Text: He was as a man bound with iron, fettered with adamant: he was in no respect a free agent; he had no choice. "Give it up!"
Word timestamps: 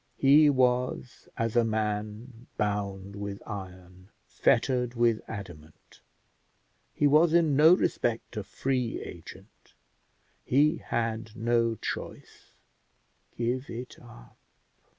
He 0.17 0.49
was 0.49 1.29
as 1.37 1.55
a 1.55 1.63
man 1.63 2.47
bound 2.57 3.15
with 3.15 3.39
iron, 3.45 4.09
fettered 4.25 4.95
with 4.95 5.21
adamant: 5.27 6.01
he 6.95 7.05
was 7.05 7.35
in 7.35 7.55
no 7.55 7.75
respect 7.75 8.35
a 8.35 8.43
free 8.43 8.99
agent; 8.99 9.75
he 10.43 10.77
had 10.77 11.35
no 11.35 11.75
choice. 11.75 12.49
"Give 13.37 13.69
it 13.69 13.97
up!" 14.01 14.37